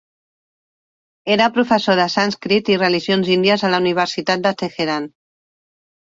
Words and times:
Era 1.35 1.49
professor 1.57 1.99
de 2.03 2.07
sànscrit 2.13 2.73
i 2.73 2.79
religions 2.85 3.31
índies 3.35 3.67
a 3.69 3.73
la 3.75 3.83
Universitat 3.85 4.49
de 4.49 4.55
Teheran. 4.65 5.09